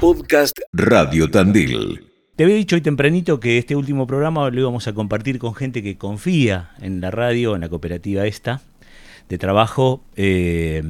[0.00, 2.04] Podcast Radio Tandil.
[2.36, 5.82] Te había dicho hoy tempranito que este último programa lo íbamos a compartir con gente
[5.82, 8.62] que confía en la radio, en la cooperativa esta,
[9.28, 10.82] de trabajo eh,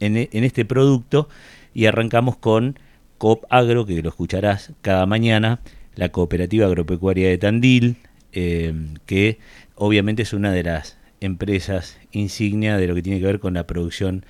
[0.00, 1.28] en, en este producto.
[1.74, 2.78] Y arrancamos con
[3.18, 5.60] Coop Agro, que lo escucharás cada mañana,
[5.94, 7.96] la cooperativa agropecuaria de Tandil,
[8.32, 8.72] eh,
[9.04, 9.38] que
[9.74, 13.66] obviamente es una de las empresas insignia de lo que tiene que ver con la
[13.66, 14.24] producción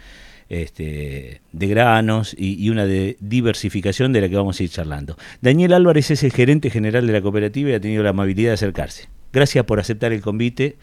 [0.48, 5.16] este, de granos y, una de diversificación de la que vamos a ir charlando.
[5.40, 8.54] Daniel Álvarez es el gerente general de la cooperativa y ha tenido la amabilidad de
[8.54, 9.08] acercarse.
[9.32, 10.76] Gracias por aceptar el convite,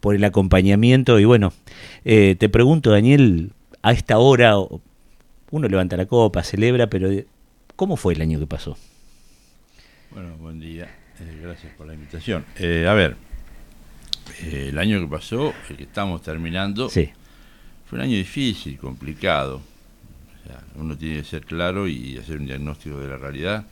[0.00, 1.52] por el acompañamiento y bueno,
[2.04, 4.54] eh, te pregunto Daniel, a esta hora
[5.50, 7.10] uno levanta la copa, celebra, pero
[7.76, 8.76] ¿cómo fue el año que pasó?
[10.10, 10.84] Bueno, buen día,
[11.20, 12.44] eh, gracias por la invitación.
[12.58, 13.16] Eh, a ver,
[14.42, 17.10] el año que pasó, el que estamos terminando, sí
[17.94, 19.62] un año difícil, complicado.
[20.74, 23.64] uno tiene que ser claro y hacer un diagnóstico de la realidad.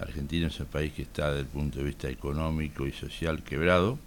[0.00, 3.98] Argentina es un país que está desde el punto de vista económico y social quebrado,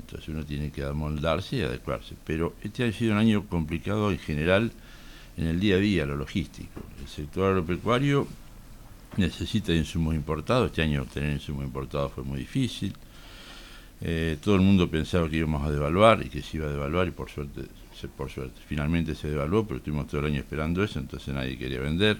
[0.00, 2.16] entonces uno tiene que amoldarse y adecuarse.
[2.24, 4.72] Pero este ha sido un año complicado en general
[5.36, 6.82] en el día a día, lo logístico.
[7.00, 8.26] El sector agropecuario
[9.16, 12.92] necesita insumos importados, este año obtener insumos importados fue muy difícil.
[14.00, 17.06] Eh, todo el mundo pensaba que íbamos a devaluar y que se iba a devaluar
[17.06, 17.62] y por suerte
[18.08, 18.60] por suerte.
[18.66, 22.18] Finalmente se devaluó, pero estuvimos todo el año esperando eso, entonces nadie quería vender,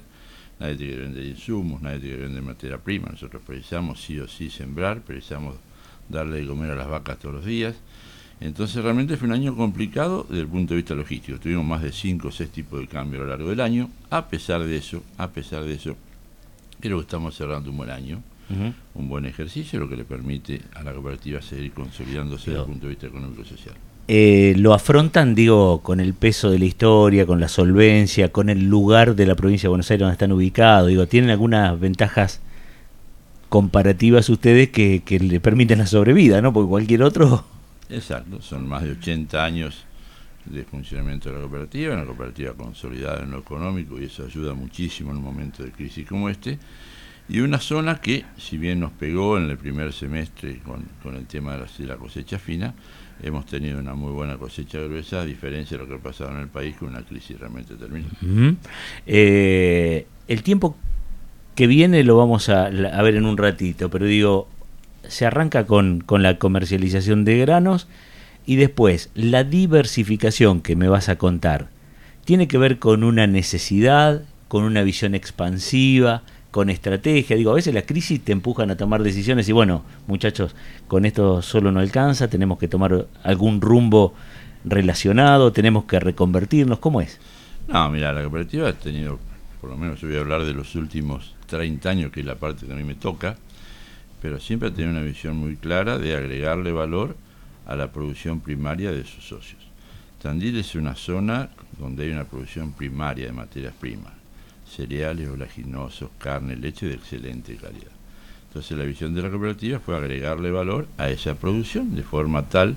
[0.58, 3.08] nadie quería vender insumos, nadie quería vender materia prima.
[3.10, 5.56] Nosotros precisamos sí o sí sembrar, precisamos
[6.08, 7.76] darle de comer a las vacas todos los días.
[8.40, 11.38] Entonces realmente fue un año complicado desde el punto de vista logístico.
[11.38, 13.90] Tuvimos más de 5 o 6 tipos de cambios a lo largo del año.
[14.08, 15.96] A pesar de eso, a pesar de eso,
[16.80, 18.22] creo que estamos cerrando un buen año,
[18.94, 22.86] un buen ejercicio, lo que le permite a la cooperativa seguir consolidándose desde el punto
[22.86, 23.74] de vista económico y social.
[24.08, 28.68] Eh, lo afrontan, digo, con el peso de la historia, con la solvencia, con el
[28.68, 30.88] lugar de la provincia de Buenos Aires donde están ubicados.
[30.88, 32.40] Digo, ¿tienen algunas ventajas
[33.48, 36.52] comparativas ustedes que, le permiten la sobrevida, ¿no?
[36.52, 37.44] Porque cualquier otro...
[37.90, 39.84] Exacto, son más de 80 años
[40.44, 45.10] de funcionamiento de la cooperativa, una cooperativa consolidada en lo económico y eso ayuda muchísimo
[45.10, 46.58] en un momento de crisis como este.
[47.28, 51.26] Y una zona que, si bien nos pegó en el primer semestre con, con el
[51.26, 52.74] tema de la cosecha fina,
[53.22, 56.38] hemos tenido una muy buena cosecha gruesa, a diferencia de lo que ha pasado en
[56.38, 58.12] el país con una crisis realmente terminada.
[59.06, 60.76] Eh, el tiempo
[61.54, 64.48] que viene lo vamos a, a, ver en un ratito, pero digo,
[65.06, 67.88] se arranca con, con la comercialización de granos
[68.46, 71.68] y después la diversificación que me vas a contar.
[72.24, 76.22] ¿Tiene que ver con una necesidad, con una visión expansiva?
[76.50, 77.36] Con estrategia.
[77.36, 80.54] Digo, a veces las crisis te empujan a tomar decisiones y bueno, muchachos,
[80.88, 84.14] con esto solo no alcanza, tenemos que tomar algún rumbo
[84.64, 86.78] relacionado, tenemos que reconvertirnos.
[86.78, 87.18] ¿Cómo es?
[87.68, 89.18] No, mira, la cooperativa ha tenido,
[89.60, 92.34] por lo menos yo voy a hablar de los últimos 30 años, que es la
[92.34, 93.36] parte que a mí me toca,
[94.20, 97.16] pero siempre ha tenido una visión muy clara de agregarle valor
[97.66, 99.60] a la producción primaria de sus socios.
[100.20, 104.19] Tandil es una zona donde hay una producción primaria de materias primas
[104.70, 107.92] cereales, oleaginosos, carne, leche de excelente calidad.
[108.48, 112.76] Entonces la visión de la cooperativa fue agregarle valor a esa producción de forma tal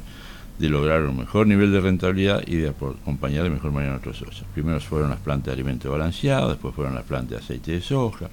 [0.60, 4.18] de lograr un mejor nivel de rentabilidad y de acompañar de mejor manera a nuestros
[4.18, 4.46] socios.
[4.54, 8.30] Primero fueron las plantas de alimentos balanceados, después fueron las plantas de aceite de soja,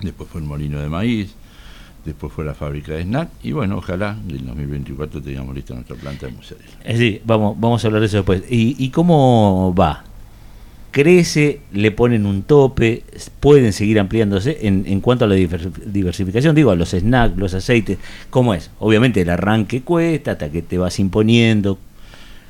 [0.00, 1.34] después fue el molino de maíz,
[2.04, 5.96] después fue la fábrica de snack y bueno, ojalá en el 2024 tengamos lista nuestra
[5.96, 6.96] planta de mozzarella.
[6.96, 8.42] Sí, vamos, vamos a hablar de eso después.
[8.50, 10.04] ¿Y, y cómo va?
[10.96, 13.04] Crece, le ponen un tope,
[13.40, 17.98] pueden seguir ampliándose en, en cuanto a la diversificación, digo, a los snacks, los aceites,
[18.30, 18.70] ¿cómo es?
[18.78, 21.78] Obviamente el arranque cuesta hasta que te vas imponiendo.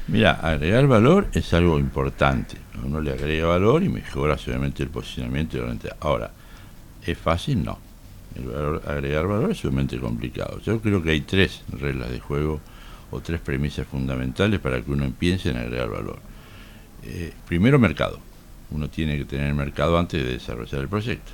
[0.06, 2.56] Mira, agregar valor es algo importante.
[2.84, 5.58] Uno le agrega valor y mejora obviamente el posicionamiento.
[5.98, 6.30] Ahora,
[7.04, 7.64] ¿es fácil?
[7.64, 7.80] No.
[8.36, 10.60] El agregar valor es sumamente complicado.
[10.60, 12.60] Yo creo que hay tres reglas de juego
[13.10, 16.20] o tres premisas fundamentales para que uno empiece en agregar valor.
[17.02, 18.20] Eh, primero, mercado
[18.71, 21.32] uno tiene que tener el mercado antes de desarrollar el proyecto.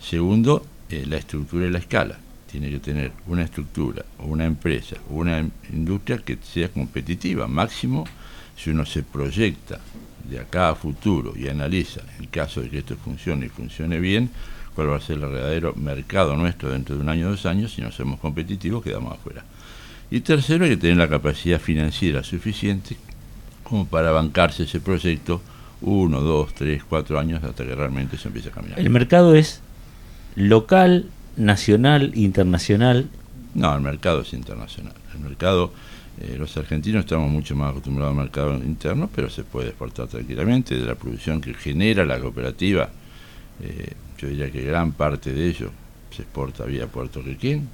[0.00, 2.18] Segundo, eh, la estructura y la escala.
[2.50, 7.48] Tiene que tener una estructura una empresa una industria que sea competitiva.
[7.48, 8.04] Máximo,
[8.56, 9.80] si uno se proyecta
[10.22, 14.30] de acá a futuro y analiza, en caso de que esto funcione y funcione bien,
[14.74, 17.72] cuál va a ser el verdadero mercado nuestro dentro de un año o dos años,
[17.72, 19.44] si no somos competitivos quedamos afuera.
[20.10, 22.96] Y tercero, hay que tener la capacidad financiera suficiente
[23.64, 25.40] como para bancarse ese proyecto
[25.84, 28.78] uno, dos, tres, cuatro años hasta que realmente se empiece a caminar.
[28.78, 29.60] ¿El mercado es
[30.34, 33.08] local, nacional, internacional?
[33.54, 34.94] No, el mercado es internacional.
[35.14, 35.72] El mercado,
[36.20, 40.74] eh, los argentinos estamos mucho más acostumbrados al mercado interno, pero se puede exportar tranquilamente
[40.74, 42.88] de la producción que genera la cooperativa.
[43.62, 45.70] Eh, yo diría que gran parte de ello
[46.10, 47.68] se exporta vía Puerto Riquín,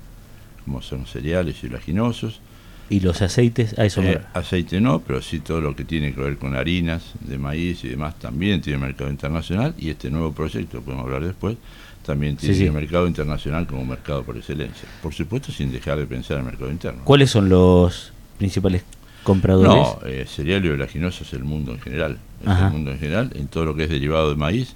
[0.64, 2.40] como son cereales y olaginosos.
[2.90, 3.78] ¿Y los aceites?
[3.78, 7.12] A eso eh, Aceite no, pero sí todo lo que tiene que ver con harinas
[7.20, 11.56] de maíz y demás también tiene mercado internacional y este nuevo proyecto, podemos hablar después,
[12.04, 14.88] también tiene el mercado internacional como mercado por excelencia.
[15.02, 17.02] Por supuesto, sin dejar de pensar en el mercado interno.
[17.04, 18.82] ¿Cuáles son los principales
[19.22, 19.70] compradores?
[19.70, 22.18] No, eh, cereal y oleaginoso es el mundo en general.
[22.42, 24.74] Es el mundo en general, en todo lo que es derivado de maíz,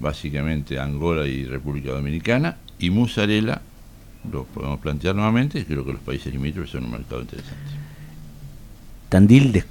[0.00, 3.62] básicamente Angola y República Dominicana, y mozzarella,
[4.30, 7.54] lo podemos plantear nuevamente, creo que los países limítrofes son un mercado interesante.
[9.08, 9.64] Tandil,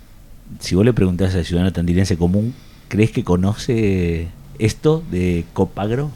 [0.59, 2.53] si vos le preguntás al ciudadano tandilense común,
[2.88, 4.27] ¿crees que conoce
[4.59, 6.11] esto de Copagro?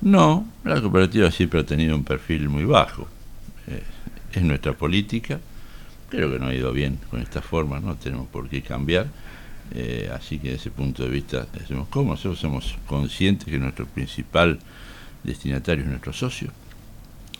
[0.00, 3.08] No, la cooperativa siempre ha tenido un perfil muy bajo.
[3.66, 3.82] Eh,
[4.34, 5.40] es nuestra política.
[6.10, 9.06] Creo que no ha ido bien con esta forma, no tenemos por qué cambiar.
[9.74, 13.86] Eh, así que desde ese punto de vista decimos cómo nosotros somos conscientes que nuestro
[13.86, 14.58] principal
[15.22, 16.50] destinatario es nuestro socio,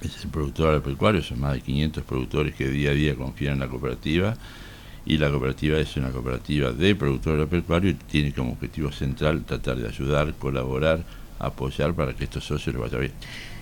[0.00, 3.60] es el productor agropecuario, son más de 500 productores que día a día confían en
[3.60, 4.36] la cooperativa
[5.06, 9.76] y la cooperativa es una cooperativa de productor agropecuario y tiene como objetivo central tratar
[9.76, 11.04] de ayudar, colaborar,
[11.38, 13.12] apoyar para que estos socios les vaya bien.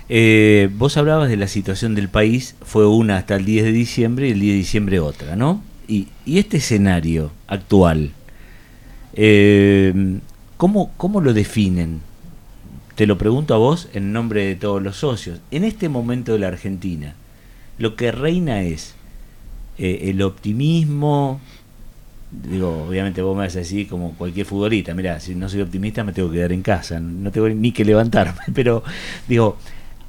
[0.08, 4.28] Eh, vos hablabas de la situación del país, fue una hasta el 10 de diciembre
[4.28, 5.62] y el 10 de diciembre otra, ¿no?
[5.88, 8.10] Y, este escenario actual,
[9.14, 10.20] eh,
[10.56, 12.00] ¿cómo, ¿cómo lo definen?
[12.94, 15.40] Te lo pregunto a vos en nombre de todos los socios.
[15.50, 17.14] En este momento de la Argentina,
[17.78, 18.94] lo que reina es
[19.78, 21.40] eh, el optimismo,
[22.30, 26.04] digo, obviamente vos me vas a decir como cualquier futbolista, mira, si no soy optimista
[26.04, 28.84] me tengo que quedar en casa, no tengo ni que levantarme, pero
[29.26, 29.56] digo,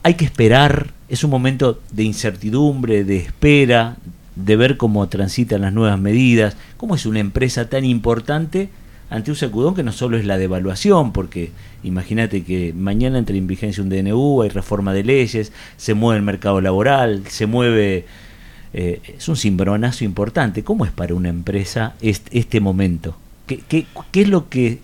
[0.04, 3.96] hay que esperar, es un momento de incertidumbre, de espera,
[4.36, 8.70] de ver cómo transitan las nuevas medidas, cómo es una empresa tan importante
[9.10, 11.52] ante un sacudón que no solo es la devaluación, porque
[11.84, 16.24] imagínate que mañana entra en vigencia un DNU, hay reforma de leyes, se mueve el
[16.24, 18.06] mercado laboral, se mueve
[18.74, 20.64] eh, es un cimbronazo importante.
[20.64, 23.16] ¿Cómo es para una empresa este, este momento?
[23.46, 24.80] ¿Qué, ¿Qué, qué, es lo que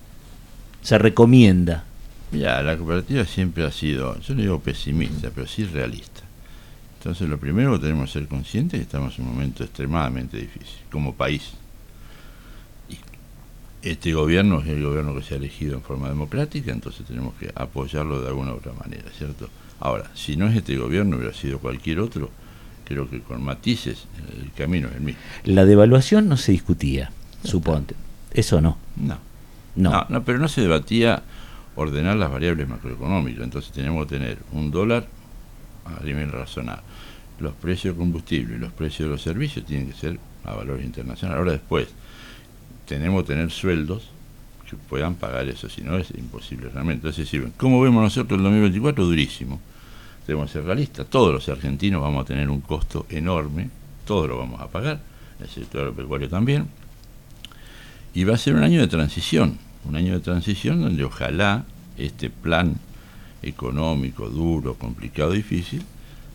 [0.81, 1.85] se recomienda?
[2.31, 6.21] Mira, la cooperativa siempre ha sido, yo no digo pesimista, pero sí realista.
[6.99, 10.37] Entonces lo primero que tenemos que ser conscientes es que estamos en un momento extremadamente
[10.37, 11.53] difícil, como país.
[13.81, 17.51] Este gobierno es el gobierno que se ha elegido en forma democrática, entonces tenemos que
[17.55, 19.49] apoyarlo de alguna u otra manera, ¿cierto?
[19.79, 22.29] Ahora, si no es este gobierno, hubiera sido cualquier otro,
[22.83, 24.05] creo que con matices
[24.41, 25.21] el camino es el mismo.
[25.45, 27.11] La devaluación no se discutía,
[27.43, 27.95] suponte.
[28.33, 28.77] ¿Eso no?
[28.97, 29.17] No.
[29.75, 30.05] No.
[30.09, 30.23] no.
[30.25, 31.23] pero no se debatía
[31.75, 33.43] ordenar las variables macroeconómicas.
[33.43, 35.07] Entonces tenemos que tener un dólar
[35.85, 36.83] a nivel razonable.
[37.39, 40.81] Los precios de combustible y los precios de los servicios tienen que ser a valor
[40.81, 41.37] internacional.
[41.37, 41.87] Ahora después,
[42.89, 44.09] tenemos que tener sueldos
[44.69, 47.07] que puedan pagar eso, si no es imposible realmente.
[47.07, 49.05] Entonces, ¿cómo vemos nosotros el 2024?
[49.05, 49.59] Durísimo
[50.29, 53.69] debemos ser realistas, todos los argentinos vamos a tener un costo enorme,
[54.05, 55.01] todos lo vamos a pagar,
[55.39, 56.67] el sector agropecuario también,
[58.13, 61.65] y va a ser un año de transición, un año de transición donde ojalá
[61.97, 62.75] este plan
[63.41, 65.81] económico duro, complicado, difícil,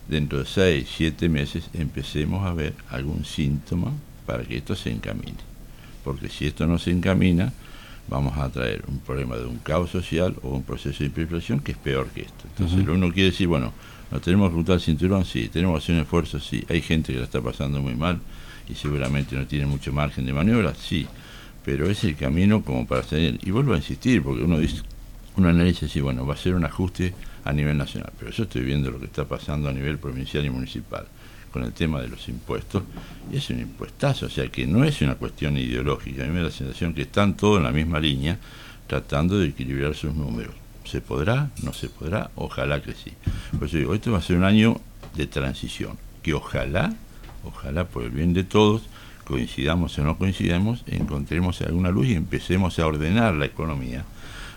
[0.09, 3.93] dentro de seis, siete meses empecemos a ver algún síntoma
[4.27, 5.54] para que esto se encamine.
[6.05, 7.53] Porque si esto no se encamina,
[8.09, 11.73] vamos a traer un problema de un caos social o un proceso de hiperinflación que
[11.73, 12.45] es peor que esto.
[12.57, 13.73] Entonces, uno quiere decir, bueno,
[14.11, 15.25] ¿nos tenemos que juntar el cinturón?
[15.25, 15.49] Sí.
[15.49, 16.39] ¿Tenemos que hacer un esfuerzo?
[16.39, 16.65] Sí.
[16.69, 18.21] ¿Hay gente que la está pasando muy mal
[18.69, 20.75] y seguramente no tiene mucho margen de maniobra?
[20.75, 21.07] Sí.
[21.65, 23.41] Pero es el camino como para salir.
[23.43, 24.83] Y vuelvo a insistir, porque uno dice,
[25.37, 28.13] uno analiza y dice, bueno, va a ser un ajuste a nivel nacional.
[28.19, 31.07] Pero yo estoy viendo lo que está pasando a nivel provincial y municipal
[31.55, 32.83] con el tema de los impuestos,
[33.33, 36.41] y es un impuestazo, o sea que no es una cuestión ideológica, a mí me
[36.41, 38.41] da la sensación que están todos en la misma línea
[38.89, 40.53] tratando de equilibrar sus números.
[40.85, 41.51] ¿Se podrá?
[41.63, 42.33] ¿No se podrá?
[42.35, 43.13] Ojalá que sí.
[43.57, 44.81] Por eso digo, esto va a ser un año
[45.15, 46.93] de transición, que ojalá,
[47.45, 48.83] ojalá por el bien de todos,
[49.23, 54.05] coincidamos o no coincidamos, encontremos alguna luz y empecemos a ordenar la economía.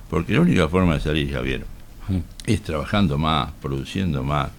[0.10, 1.64] Porque la única forma de salir, Javier,
[2.08, 2.18] mm.
[2.48, 4.50] es trabajando más, produciendo más,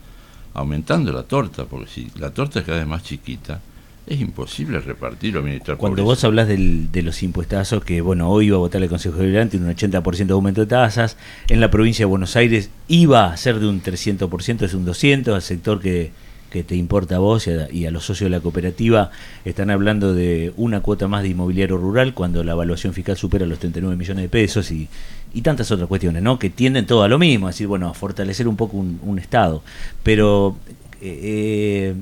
[0.54, 3.60] aumentando la torta, porque si la torta es cada vez más chiquita,
[4.06, 8.56] es imposible repartir o administrar Cuando vos hablas de los impuestazos, que bueno, hoy iba
[8.56, 11.16] a votar el Consejo Deliberante un 80% de aumento de tasas,
[11.48, 15.34] en la provincia de Buenos Aires iba a ser de un 300%, es un 200%,
[15.34, 16.10] al sector que,
[16.50, 19.10] que te importa a vos y a, los socios de la cooperativa,
[19.44, 23.58] están hablando de una cuota más de inmobiliario rural cuando la evaluación fiscal supera los
[23.58, 24.88] 39 millones de pesos y,
[25.32, 26.38] y tantas otras cuestiones, ¿no?
[26.38, 29.62] Que tienden todo a lo mismo, es decir, bueno, a fortalecer un poco un, Estado.
[30.02, 30.56] Pero,
[31.00, 31.94] eh,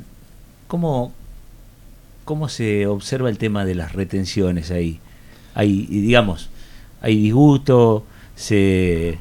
[0.66, 1.12] ¿cómo,
[2.24, 5.00] ¿cómo se observa el tema de las retenciones ahí?
[5.54, 6.50] Hay, digamos,
[7.00, 8.04] hay disgusto,
[8.34, 9.18] se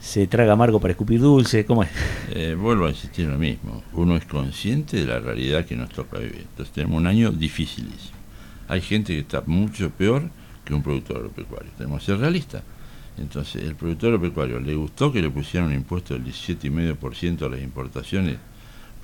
[0.00, 1.90] se traga amargo para escupir dulce, ¿cómo es?
[2.30, 3.82] Eh, vuelvo a insistir lo mismo.
[3.92, 6.46] Uno es consciente de la realidad que nos toca vivir.
[6.50, 8.16] Entonces tenemos un año dificilísimo.
[8.68, 10.30] Hay gente que está mucho peor
[10.64, 11.70] que un productor agropecuario.
[11.76, 12.62] Tenemos que ser realistas.
[13.18, 17.60] Entonces, el productor agropecuario, ¿le gustó que le pusieran un impuesto del 17,5% a las
[17.60, 18.36] importaciones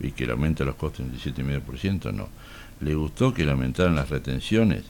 [0.01, 2.13] y que le aumente los costos en 17,5%?
[2.13, 2.29] No.
[2.81, 4.85] ¿Le gustó que le aumentaran las retenciones?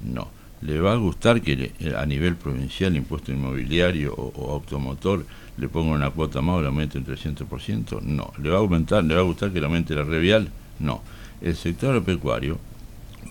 [0.00, 0.28] No.
[0.62, 5.26] ¿Le va a gustar que a nivel provincial impuesto inmobiliario o, automotor
[5.58, 8.02] le ponga una cuota más o le aumente un 300%?
[8.02, 8.32] No.
[8.42, 10.50] ¿Le va a aumentar, le va a gustar que le aumente la revial?
[10.78, 11.02] No.
[11.40, 12.58] El sector agropecuario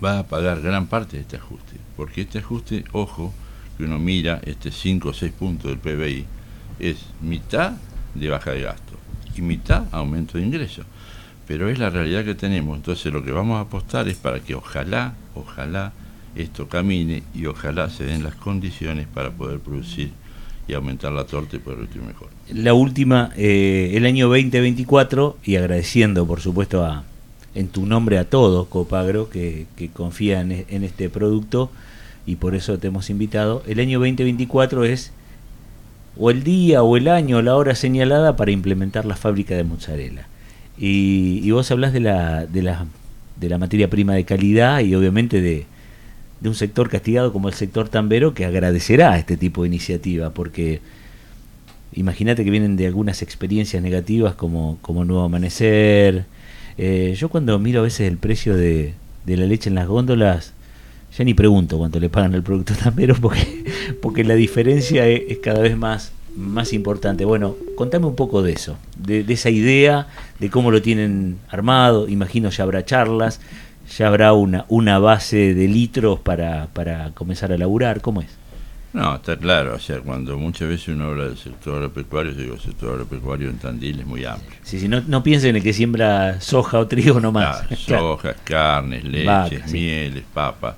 [0.03, 3.33] va a pagar gran parte de este ajuste, porque este ajuste, ojo,
[3.77, 6.25] que uno mira este 5 o 6 puntos del PBI,
[6.79, 7.73] es mitad
[8.13, 8.93] de baja de gasto
[9.35, 10.85] y mitad aumento de ingresos.
[11.47, 14.55] Pero es la realidad que tenemos, entonces lo que vamos a apostar es para que
[14.55, 15.93] ojalá, ojalá
[16.35, 20.11] esto camine y ojalá se den las condiciones para poder producir
[20.67, 22.29] y aumentar la torta y poder producir mejor.
[22.51, 27.03] La última, eh, el año 2024, y agradeciendo por supuesto a,
[27.53, 31.69] en tu nombre a todos, Copagro, que, que confía en, en este producto,
[32.25, 33.63] y por eso te hemos invitado.
[33.67, 35.11] El año 2024 es
[36.17, 39.63] o el día o el año o la hora señalada para implementar la fábrica de
[39.63, 40.27] mozzarella.
[40.77, 42.85] Y, vos hablas de la, de, la,
[43.39, 45.65] de la materia prima de calidad y obviamente de,
[46.41, 50.81] de un sector castigado como el sector tambero que agradecerá este tipo de iniciativa, porque
[51.93, 56.25] imagínate que vienen de algunas experiencias negativas como, como Nuevo Amanecer.
[56.77, 60.53] Eh, yo cuando miro a veces el precio de, de la leche en las góndolas,
[61.17, 63.65] ya ni pregunto cuánto le pagan al producto tambero porque,
[64.01, 67.25] porque la diferencia es, cada vez más, más importante.
[67.25, 70.07] Bueno, contame un poco de eso, de, esa idea,
[70.39, 72.09] de cómo lo tienen armado.
[72.09, 73.39] Imagino ya habrá charlas,
[73.97, 78.01] ya habrá una, una base de litros para, para comenzar a laburar.
[78.01, 78.29] ¿Cómo es?
[78.91, 82.53] No, está claro, o sea, cuando muchas veces uno habla del sector agropecuario, yo digo,
[82.53, 84.57] el sector agropecuario en Tandil es muy amplio.
[84.63, 87.63] Sí, sí, no, no piensen en el que siembra soja o trigo nomás.
[87.85, 90.75] Claro, soja, carnes, leches, mieles, papas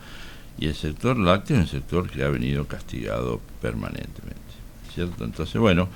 [0.57, 4.35] y el sector lácteo es un sector que ha venido castigado permanentemente.
[4.93, 5.23] ¿Cierto?
[5.23, 5.87] Entonces, bueno,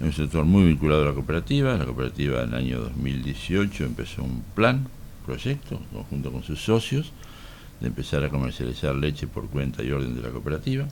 [0.00, 1.76] es un sector muy vinculado a la cooperativa.
[1.76, 4.86] La cooperativa en el año 2018 empezó un plan,
[5.24, 7.12] proyecto, conjunto con sus socios,
[7.80, 10.86] de empezar a comercializar leche por cuenta y orden de la cooperativa.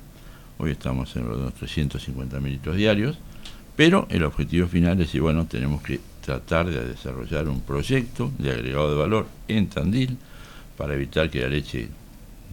[0.56, 3.18] Hoy estamos en los 350 mil litros diarios,
[3.76, 8.50] pero el objetivo final es decir, bueno, tenemos que tratar de desarrollar un proyecto de
[8.50, 10.16] agregado de valor en Tandil
[10.76, 11.88] para evitar que la leche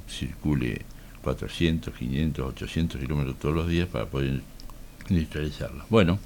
[0.08, 0.82] circule
[1.22, 4.42] 400, 500, 800 kilómetros todos los días para poder
[5.10, 5.86] industrializarla.
[5.90, 6.20] Bueno,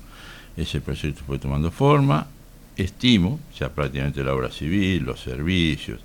[0.57, 2.27] ese proyecto fue tomando forma,
[2.75, 5.99] estimo, ya prácticamente la obra civil, los servicios,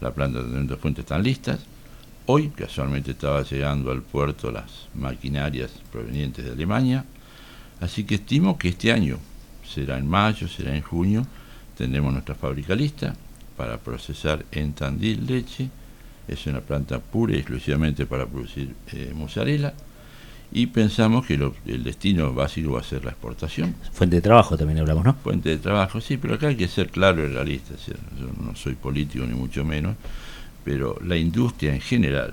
[0.00, 1.60] la planta de fuentes están listas.
[2.26, 7.04] Hoy, casualmente, estaba llegando al puerto las maquinarias provenientes de Alemania,
[7.80, 9.18] así que estimo que este año,
[9.66, 11.26] será en mayo, será en junio,
[11.76, 13.14] tendremos nuestra fábrica lista
[13.56, 15.70] para procesar en Tandil leche
[16.28, 19.74] es una planta pura y exclusivamente para producir eh, mozzarella
[20.50, 21.34] y pensamos que
[21.66, 23.74] el destino básico va a ser la exportación.
[23.92, 25.14] Fuente de trabajo también hablamos, ¿no?
[25.14, 27.74] Fuente de trabajo, sí, pero acá hay que ser claro y realista.
[27.86, 29.96] Yo no soy político ni mucho menos,
[30.64, 32.32] pero la industria en general,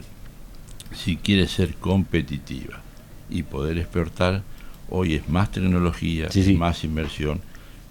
[0.93, 2.79] si quiere ser competitiva
[3.29, 4.43] y poder exportar,
[4.89, 7.41] hoy es más tecnología, más inversión,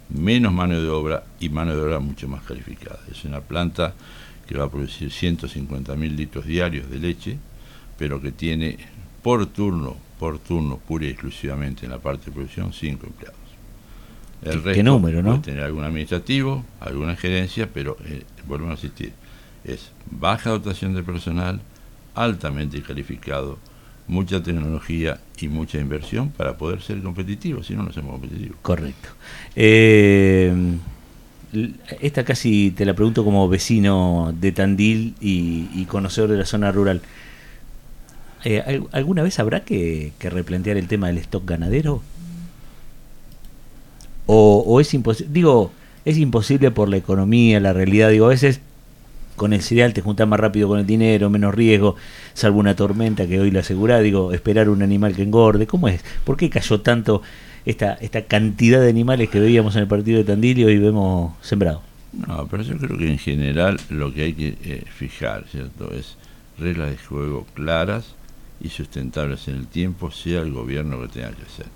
[0.08, 3.00] menos mano de obra y mano de obra mucho más calificada.
[3.11, 3.92] Es una planta
[4.46, 7.38] que va a producir 150 mil litros diarios de leche,
[7.98, 8.78] pero que tiene
[9.22, 13.38] por turno, por turno, pura y exclusivamente en la parte de producción, cinco empleados.
[14.42, 15.30] El ¿Qué, resto número, no?
[15.30, 19.12] Puede tener algún administrativo, alguna gerencia, pero eh, volvemos a insistir,
[19.64, 21.60] es baja dotación de personal,
[22.14, 23.58] altamente calificado,
[24.06, 28.58] mucha tecnología y mucha inversión para poder ser competitivos, si no, no somos competitivos.
[28.60, 29.08] Correcto.
[29.56, 30.52] Eh,
[32.00, 37.02] esta casi te la pregunto como vecino de Tandil y, conocedor de la zona rural.
[38.44, 42.02] Eh, ¿Alguna vez habrá que, replantear el tema del stock ganadero?
[44.26, 45.32] ¿O, es imposible?
[45.32, 45.73] Digo,
[46.04, 48.11] es imposible por la economía, la realidad.
[48.11, 48.61] Digo, a veces
[49.37, 51.96] con el cereal te juntas más rápido con el dinero, menos riesgo,
[52.34, 54.00] salvo una tormenta que hoy la asegura.
[54.00, 55.66] Digo, esperar un animal que engorde.
[55.66, 56.04] ¿Cómo es?
[56.25, 57.23] ¿Por qué cayó tanto?
[57.66, 61.33] Esta, esta cantidad de animales que veíamos en el partido de Tandil y hoy vemos
[61.42, 61.83] sembrado.
[62.12, 65.92] No, pero yo creo que en general lo que hay que eh, fijar, ¿cierto?
[65.92, 66.16] Es
[66.59, 68.14] reglas de juego claras
[68.61, 71.66] y sustentables en el tiempo, sea el gobierno que tenga que hacer.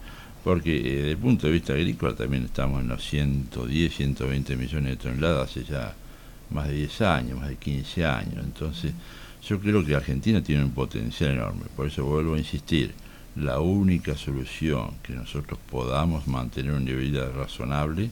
[0.45, 4.91] Porque eh, desde el punto de vista agrícola también estamos en los 110, 120 millones
[4.91, 5.95] de toneladas hace ya
[6.51, 8.45] más de 10 años, más de 15 años.
[8.45, 8.93] Entonces,
[9.47, 11.65] yo creo que Argentina tiene un potencial enorme.
[11.77, 12.93] Por eso vuelvo a insistir,
[13.39, 18.11] la única solución que nosotros podamos mantener un nivel de vida razonable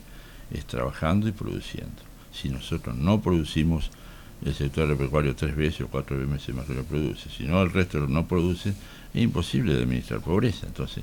[0.53, 2.03] es trabajando y produciendo.
[2.33, 3.91] Si nosotros no producimos,
[4.45, 7.29] el sector agropecuario tres veces o cuatro veces más que lo produce.
[7.31, 8.71] Si no, el resto no produce,
[9.15, 10.67] es imposible administrar pobreza.
[10.67, 11.03] Entonces,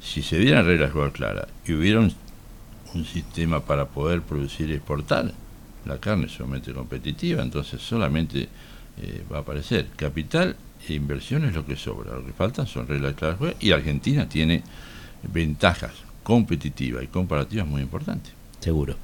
[0.00, 2.12] si se dieran reglas claras y hubiera un,
[3.04, 5.32] sistema para poder producir y exportar,
[5.84, 8.48] la carne es sumamente competitiva, entonces solamente
[9.00, 10.56] eh, va a aparecer capital
[10.88, 12.14] inversión es lo que sobra.
[12.14, 14.62] Lo que faltan son reglas claras y Argentina tiene
[15.22, 18.32] ventajas competitivas y comparativas muy importantes.
[18.60, 18.96] Seguro.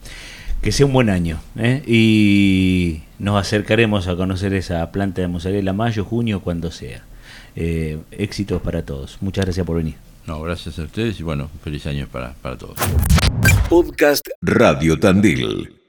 [0.63, 1.39] Que sea un buen año.
[1.57, 1.83] ¿eh?
[1.87, 7.05] Y nos acercaremos a conocer esa planta de mozzarella mayo, junio, cuando sea.
[7.55, 9.19] Eh, éxitos para todos.
[9.21, 9.95] Muchas gracias por venir.
[10.27, 12.77] No, gracias a ustedes y bueno, feliz año para, para todos.
[13.69, 15.86] Podcast Radio Tandil.